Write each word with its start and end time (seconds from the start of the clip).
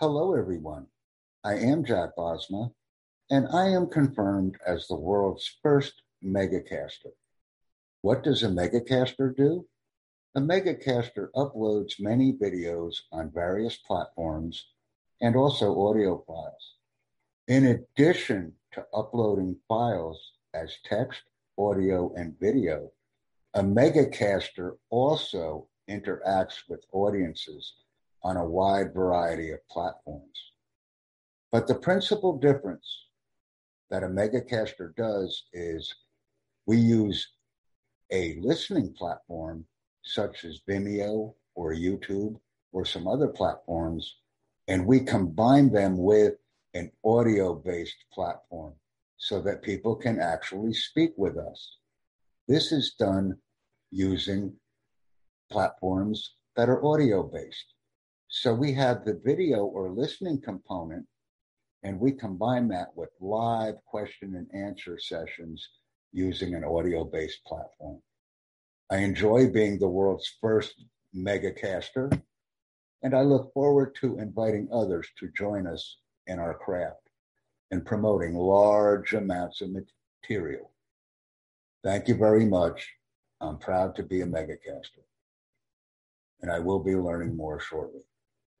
Hello, 0.00 0.32
everyone. 0.32 0.86
I 1.42 1.54
am 1.54 1.84
Jack 1.84 2.10
Bosma, 2.16 2.70
and 3.32 3.48
I 3.52 3.70
am 3.70 3.88
confirmed 3.88 4.56
as 4.64 4.86
the 4.86 4.94
world's 4.94 5.58
first 5.60 6.02
megacaster. 6.24 7.10
What 8.02 8.22
does 8.22 8.44
a 8.44 8.46
megacaster 8.46 9.34
do? 9.36 9.66
A 10.36 10.40
megacaster 10.40 11.30
uploads 11.34 11.98
many 11.98 12.32
videos 12.32 12.94
on 13.10 13.32
various 13.32 13.76
platforms 13.76 14.68
and 15.20 15.34
also 15.34 15.76
audio 15.88 16.22
files. 16.28 16.76
In 17.48 17.66
addition 17.66 18.52
to 18.74 18.86
uploading 18.94 19.56
files 19.66 20.30
as 20.54 20.76
text, 20.84 21.22
audio, 21.58 22.14
and 22.14 22.38
video, 22.38 22.92
a 23.52 23.64
megacaster 23.64 24.76
also 24.90 25.66
interacts 25.90 26.68
with 26.68 26.86
audiences 26.92 27.74
on 28.22 28.36
a 28.36 28.44
wide 28.44 28.92
variety 28.92 29.50
of 29.50 29.66
platforms. 29.68 30.52
But 31.50 31.66
the 31.66 31.74
principal 31.74 32.38
difference 32.38 33.06
that 33.90 34.02
a 34.02 34.08
megacaster 34.08 34.94
does 34.96 35.44
is 35.52 35.94
we 36.66 36.76
use 36.76 37.28
a 38.10 38.36
listening 38.40 38.92
platform 38.92 39.64
such 40.02 40.44
as 40.44 40.60
Vimeo 40.68 41.34
or 41.54 41.74
YouTube 41.74 42.38
or 42.72 42.84
some 42.84 43.06
other 43.06 43.28
platforms, 43.28 44.16
and 44.68 44.86
we 44.86 45.00
combine 45.00 45.72
them 45.72 45.96
with 45.96 46.34
an 46.74 46.90
audio 47.04 47.54
based 47.54 48.04
platform 48.12 48.74
so 49.16 49.40
that 49.40 49.62
people 49.62 49.96
can 49.96 50.20
actually 50.20 50.72
speak 50.72 51.12
with 51.16 51.36
us. 51.36 51.78
This 52.46 52.72
is 52.72 52.94
done 52.98 53.36
using 53.90 54.52
platforms 55.50 56.34
that 56.56 56.68
are 56.68 56.84
audio 56.84 57.22
based. 57.22 57.74
So 58.30 58.52
we 58.52 58.74
have 58.74 59.04
the 59.04 59.18
video 59.24 59.64
or 59.64 59.90
listening 59.90 60.42
component, 60.42 61.06
and 61.82 61.98
we 61.98 62.12
combine 62.12 62.68
that 62.68 62.94
with 62.94 63.08
live 63.20 63.76
question 63.86 64.34
and 64.36 64.46
answer 64.54 64.98
sessions 64.98 65.66
using 66.12 66.54
an 66.54 66.62
audio 66.62 67.04
based 67.04 67.42
platform. 67.46 68.02
I 68.90 68.98
enjoy 68.98 69.48
being 69.48 69.78
the 69.78 69.88
world's 69.88 70.30
first 70.42 70.74
megacaster, 71.16 72.22
and 73.02 73.16
I 73.16 73.22
look 73.22 73.50
forward 73.54 73.94
to 74.02 74.18
inviting 74.18 74.68
others 74.70 75.08
to 75.20 75.30
join 75.34 75.66
us 75.66 75.96
in 76.26 76.38
our 76.38 76.54
craft 76.54 77.08
and 77.70 77.84
promoting 77.84 78.34
large 78.34 79.14
amounts 79.14 79.62
of 79.62 79.70
material. 80.22 80.70
Thank 81.82 82.08
you 82.08 82.14
very 82.14 82.44
much. 82.44 82.92
I'm 83.40 83.56
proud 83.56 83.96
to 83.96 84.02
be 84.02 84.20
a 84.20 84.26
megacaster, 84.26 85.04
and 86.42 86.50
I 86.50 86.58
will 86.58 86.80
be 86.80 86.94
learning 86.94 87.34
more 87.34 87.58
shortly. 87.58 88.02